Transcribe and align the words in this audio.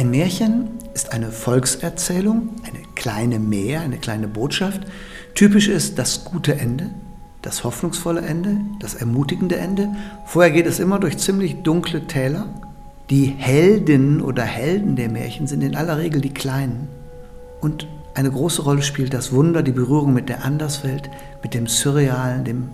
Ein 0.00 0.12
Märchen 0.12 0.70
ist 0.94 1.12
eine 1.12 1.30
Volkserzählung, 1.30 2.48
eine 2.66 2.78
kleine 2.94 3.38
Mehr, 3.38 3.82
eine 3.82 3.98
kleine 3.98 4.28
Botschaft. 4.28 4.80
Typisch 5.34 5.68
ist 5.68 5.98
das 5.98 6.24
gute 6.24 6.54
Ende, 6.54 6.86
das 7.42 7.64
hoffnungsvolle 7.64 8.22
Ende, 8.22 8.62
das 8.78 8.94
ermutigende 8.94 9.56
Ende. 9.56 9.90
Vorher 10.24 10.52
geht 10.52 10.64
es 10.64 10.78
immer 10.78 11.00
durch 11.00 11.18
ziemlich 11.18 11.56
dunkle 11.64 12.06
Täler. 12.06 12.46
Die 13.10 13.26
Heldinnen 13.26 14.22
oder 14.22 14.42
Helden 14.42 14.96
der 14.96 15.10
Märchen 15.10 15.46
sind 15.46 15.62
in 15.62 15.76
aller 15.76 15.98
Regel 15.98 16.22
die 16.22 16.32
Kleinen. 16.32 16.88
Und 17.60 17.86
eine 18.14 18.30
große 18.30 18.62
Rolle 18.62 18.80
spielt 18.80 19.12
das 19.12 19.32
Wunder, 19.32 19.62
die 19.62 19.72
Berührung 19.72 20.14
mit 20.14 20.30
der 20.30 20.46
Anderswelt, 20.46 21.10
mit 21.42 21.52
dem 21.52 21.66
Surrealen, 21.66 22.44
dem 22.44 22.70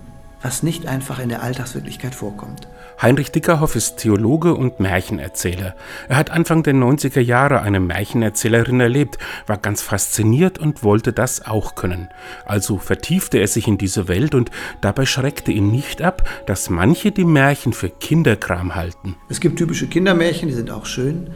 was 0.47 0.63
nicht 0.63 0.87
einfach 0.87 1.19
in 1.19 1.29
der 1.29 1.43
Alltagswirklichkeit 1.43 2.15
vorkommt. 2.15 2.69
Heinrich 3.03 3.33
Dickerhoff 3.33 3.75
ist 3.75 3.97
Theologe 3.97 4.55
und 4.55 4.79
Märchenerzähler. 4.79 5.75
Er 6.09 6.17
hat 6.17 6.31
Anfang 6.31 6.63
der 6.63 6.73
90er 6.73 7.19
Jahre 7.19 7.63
eine 7.63 7.81
Märchenerzählerin 7.81 8.79
erlebt, 8.79 9.19
war 9.49 9.59
ganz 9.59 9.83
fasziniert 9.83 10.61
und 10.61 10.85
wollte 10.85 11.13
das 11.13 11.45
auch 11.45 11.75
können. 11.75 12.11
Also 12.45 12.79
vertiefte 12.79 13.39
er 13.39 13.49
sich 13.49 13.67
in 13.67 13.77
diese 13.77 14.07
Welt 14.07 14.37
und 14.37 14.53
dabei 14.83 15.05
schreckte 15.05 15.51
ihn 15.51 15.73
nicht 15.73 16.01
ab, 16.01 16.29
dass 16.47 16.71
manche 16.71 17.11
die 17.11 17.25
Märchen 17.25 17.73
für 17.73 17.91
Kinderkram 17.91 18.77
halten. 18.77 19.17
Es 19.29 19.41
gibt 19.41 19.59
typische 19.59 19.89
Kindermärchen, 19.89 20.47
die 20.47 20.55
sind 20.55 20.71
auch 20.71 20.87
schön. 20.87 21.31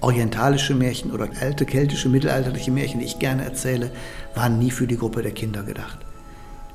Orientalische 0.00 0.74
Märchen 0.74 1.12
oder 1.12 1.28
alte 1.42 1.66
keltische, 1.66 2.08
mittelalterliche 2.08 2.70
Märchen, 2.70 3.00
die 3.00 3.06
ich 3.06 3.18
gerne 3.18 3.44
erzähle, 3.44 3.90
waren 4.34 4.58
nie 4.58 4.70
für 4.70 4.86
die 4.86 4.96
Gruppe 4.96 5.20
der 5.20 5.32
Kinder 5.32 5.62
gedacht. 5.62 5.98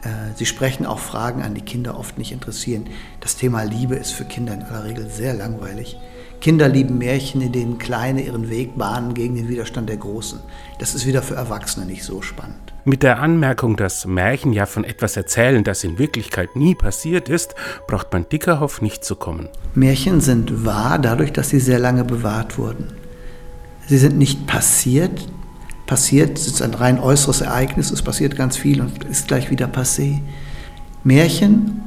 Äh, 0.06 0.36
sie 0.36 0.46
sprechen 0.46 0.86
auch 0.86 1.00
Fragen 1.00 1.42
an, 1.42 1.56
die 1.56 1.62
Kinder 1.62 1.98
oft 1.98 2.18
nicht 2.18 2.32
interessieren. 2.32 2.86
Das 3.20 3.36
Thema 3.36 3.64
Liebe 3.64 3.96
ist 3.96 4.12
für 4.12 4.24
Kinder 4.24 4.54
in 4.54 4.62
aller 4.62 4.86
Regel 4.86 5.10
sehr 5.10 5.34
langweilig. 5.34 5.98
Kinder 6.42 6.68
lieben 6.70 7.00
Märchen, 7.00 7.42
in 7.42 7.52
denen 7.52 7.78
Kleine 7.80 8.22
ihren 8.22 8.50
Weg 8.50 8.78
bahnen 8.78 9.16
gegen 9.16 9.36
den 9.36 9.48
Widerstand 9.48 9.90
der 9.90 9.98
Großen. 9.98 10.40
Das 10.80 10.94
ist 10.94 11.08
wieder 11.08 11.24
für 11.24 11.34
Erwachsene 11.34 11.86
nicht 11.88 12.04
so 12.04 12.22
spannend. 12.22 12.74
Mit 12.84 13.02
der 13.02 13.20
Anmerkung, 13.20 13.78
dass 13.78 14.06
Märchen 14.06 14.54
ja 14.54 14.68
von 14.68 14.84
etwas 14.84 15.18
erzählen, 15.18 15.64
das 15.64 15.84
in 15.84 15.98
Wirklichkeit 15.98 16.56
nie 16.56 16.76
passiert 16.76 17.30
ist, 17.30 17.56
braucht 17.88 18.14
man 18.14 18.30
Dickerhoff 18.30 18.82
nicht 18.82 19.04
zu 19.04 19.16
kommen. 19.16 19.50
Märchen 19.74 20.22
sind 20.22 20.66
wahr 20.66 21.00
dadurch, 21.00 21.34
dass 21.34 21.50
sie 21.50 21.60
sehr 21.60 21.80
lange 21.80 22.04
bewahrt 22.04 22.60
wurden. 22.60 22.94
Sie 23.88 23.98
sind 23.98 24.18
nicht 24.18 24.46
passiert, 24.46 25.28
passiert, 25.86 26.38
es 26.38 26.48
ist 26.48 26.62
ein 26.62 26.74
rein 26.74 27.00
äußeres 27.00 27.42
Ereignis, 27.42 27.92
es 27.92 28.02
passiert 28.02 28.36
ganz 28.36 28.58
viel 28.58 28.82
und 28.82 29.04
ist 29.04 29.28
gleich 29.28 29.52
wieder 29.52 29.68
passé. 29.68 30.20
Märchen, 31.04 31.82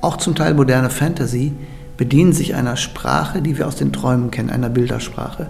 auch 0.00 0.16
zum 0.16 0.34
Teil 0.34 0.54
moderne 0.54 0.90
Fantasy, 0.90 1.52
bedienen 1.96 2.32
sich 2.32 2.54
einer 2.54 2.76
Sprache, 2.76 3.42
die 3.42 3.58
wir 3.58 3.66
aus 3.66 3.76
den 3.76 3.92
Träumen 3.92 4.30
kennen, 4.30 4.50
einer 4.50 4.70
Bildersprache. 4.70 5.48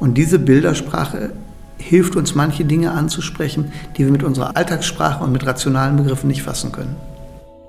Und 0.00 0.18
diese 0.18 0.38
Bildersprache 0.38 1.30
hilft 1.78 2.16
uns, 2.16 2.34
manche 2.34 2.64
Dinge 2.64 2.92
anzusprechen, 2.92 3.72
die 3.96 4.04
wir 4.04 4.12
mit 4.12 4.22
unserer 4.22 4.56
Alltagssprache 4.56 5.22
und 5.22 5.32
mit 5.32 5.46
rationalen 5.46 5.96
Begriffen 5.96 6.28
nicht 6.28 6.42
fassen 6.42 6.72
können. 6.72 6.96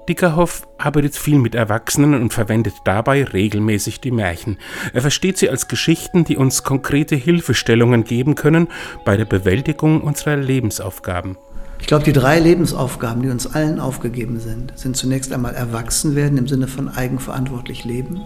Dickerhoff 0.07 0.67
arbeitet 0.77 1.15
viel 1.17 1.37
mit 1.37 1.53
Erwachsenen 1.53 2.21
und 2.21 2.33
verwendet 2.33 2.75
dabei 2.85 3.25
regelmäßig 3.25 3.99
die 3.99 4.11
Märchen. 4.11 4.57
Er 4.93 5.01
versteht 5.01 5.37
sie 5.37 5.49
als 5.49 5.67
Geschichten, 5.67 6.23
die 6.23 6.37
uns 6.37 6.63
konkrete 6.63 7.15
Hilfestellungen 7.15 8.05
geben 8.05 8.35
können 8.35 8.69
bei 9.03 9.17
der 9.17 9.25
Bewältigung 9.25 10.01
unserer 10.01 10.37
Lebensaufgaben. 10.37 11.37
Ich 11.79 11.87
glaube, 11.87 12.05
die 12.05 12.13
drei 12.13 12.39
Lebensaufgaben, 12.39 13.21
die 13.21 13.29
uns 13.29 13.53
allen 13.53 13.79
aufgegeben 13.79 14.39
sind, 14.39 14.73
sind 14.75 14.95
zunächst 14.95 15.33
einmal 15.33 15.53
erwachsen 15.53 16.15
werden 16.15 16.37
im 16.37 16.47
Sinne 16.47 16.67
von 16.67 16.87
eigenverantwortlich 16.87 17.83
leben. 17.83 18.21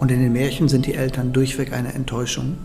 Und 0.00 0.10
in 0.10 0.20
den 0.20 0.32
Märchen 0.32 0.68
sind 0.68 0.86
die 0.86 0.94
Eltern 0.94 1.32
durchweg 1.32 1.72
eine 1.72 1.94
Enttäuschung. 1.94 2.58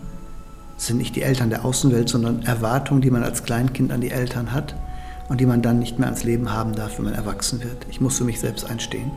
Es 0.76 0.86
sind 0.86 0.98
nicht 0.98 1.16
die 1.16 1.22
Eltern 1.22 1.50
der 1.50 1.64
Außenwelt, 1.64 2.08
sondern 2.08 2.42
Erwartungen, 2.42 3.00
die 3.00 3.10
man 3.10 3.22
als 3.22 3.42
Kleinkind 3.42 3.90
an 3.90 4.02
die 4.02 4.10
Eltern 4.10 4.52
hat 4.52 4.74
und 5.30 5.40
die 5.40 5.46
man 5.46 5.62
dann 5.62 5.78
nicht 5.78 5.98
mehr 5.98 6.08
ans 6.08 6.24
Leben 6.24 6.52
haben 6.52 6.74
darf, 6.74 6.98
wenn 6.98 7.04
man 7.04 7.14
erwachsen 7.14 7.62
wird. 7.62 7.86
Ich 7.88 8.00
muss 8.00 8.18
für 8.18 8.24
mich 8.24 8.40
selbst 8.40 8.68
einstehen. 8.68 9.12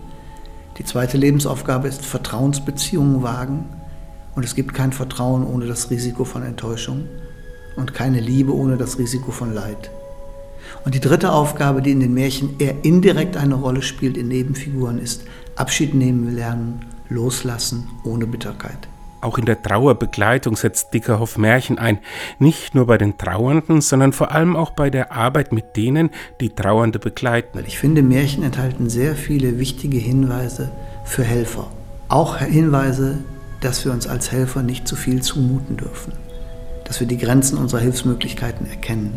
Die 0.78 0.86
zweite 0.86 1.18
Lebensaufgabe 1.18 1.88
ist 1.88 2.06
Vertrauensbeziehungen 2.06 3.24
wagen. 3.24 3.66
Und 4.36 4.46
es 4.46 4.54
gibt 4.54 4.76
kein 4.76 4.94
Vertrauen 4.94 5.44
ohne 5.44 5.66
das 5.66 5.90
Risiko 5.90 6.24
von 6.24 6.44
Enttäuschung 6.44 7.06
und 7.76 7.96
keine 7.96 8.20
Liebe 8.20 8.54
ohne 8.54 8.78
das 8.78 9.00
Risiko 9.00 9.32
von 9.32 9.56
Leid. 9.56 9.90
Und 10.86 10.94
die 10.94 11.00
dritte 11.00 11.32
Aufgabe, 11.32 11.82
die 11.82 11.92
in 11.92 12.00
den 12.00 12.14
Märchen 12.14 12.60
eher 12.60 12.76
indirekt 12.84 13.36
eine 13.36 13.56
Rolle 13.56 13.82
spielt 13.82 14.16
in 14.16 14.28
Nebenfiguren, 14.28 15.00
ist 15.00 15.24
Abschied 15.56 15.96
nehmen 15.96 16.36
lernen, 16.36 16.86
loslassen 17.10 17.88
ohne 18.04 18.28
Bitterkeit. 18.28 18.88
Auch 19.24 19.38
in 19.38 19.46
der 19.46 19.62
Trauerbegleitung 19.62 20.58
setzt 20.58 20.94
Dickerhoff 20.94 21.38
Märchen 21.38 21.80
ein, 21.80 22.00
nicht 22.40 22.76
nur 22.76 22.88
bei 22.88 22.98
den 22.98 23.18
Trauernden, 23.18 23.80
sondern 23.80 24.12
vor 24.12 24.32
allem 24.32 24.58
auch 24.58 24.72
bei 24.72 24.90
der 24.90 25.14
Arbeit 25.14 25.54
mit 25.54 25.78
denen, 25.78 26.10
die 26.42 26.50
Trauernde 26.50 27.00
begleiten. 27.00 27.60
Ich 27.66 27.80
finde, 27.80 28.04
Märchen 28.04 28.44
enthalten 28.44 28.90
sehr 28.90 29.16
viele 29.16 29.60
wichtige 29.60 29.98
Hinweise 29.98 30.72
für 31.06 31.24
Helfer. 31.24 31.68
Auch 32.10 32.40
Hinweise, 32.40 33.20
dass 33.62 33.86
wir 33.86 33.94
uns 33.94 34.08
als 34.08 34.34
Helfer 34.34 34.62
nicht 34.62 34.90
zu 34.90 34.98
viel 34.98 35.22
zumuten 35.22 35.78
dürfen, 35.78 36.12
dass 36.84 37.00
wir 37.00 37.08
die 37.08 37.18
Grenzen 37.18 37.58
unserer 37.58 37.80
Hilfsmöglichkeiten 37.80 38.70
erkennen. 38.70 39.14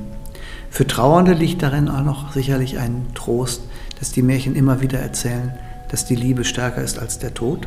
Für 0.70 0.86
Trauernde 0.86 1.32
liegt 1.32 1.62
darin 1.62 1.88
auch 1.88 2.04
noch 2.04 2.30
sicherlich 2.30 2.78
ein 2.78 3.08
Trost, 3.16 3.62
dass 3.98 4.12
die 4.12 4.22
Märchen 4.22 4.54
immer 4.54 4.80
wieder 4.80 5.00
erzählen, 5.00 5.58
dass 5.90 6.04
die 6.04 6.14
Liebe 6.14 6.44
stärker 6.44 6.82
ist 6.82 7.00
als 7.00 7.18
der 7.18 7.34
Tod 7.34 7.66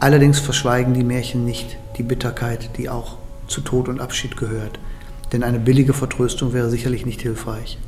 Allerdings 0.00 0.38
verschweigen 0.38 0.94
die 0.94 1.04
Märchen 1.04 1.44
nicht 1.44 1.76
die 1.96 2.02
Bitterkeit, 2.02 2.70
die 2.76 2.88
auch 2.88 3.16
zu 3.46 3.60
Tod 3.60 3.88
und 3.88 4.00
Abschied 4.00 4.36
gehört. 4.36 4.78
Denn 5.32 5.42
eine 5.42 5.58
billige 5.58 5.92
Vertröstung 5.92 6.52
wäre 6.52 6.70
sicherlich 6.70 7.06
nicht 7.06 7.22
hilfreich. 7.22 7.78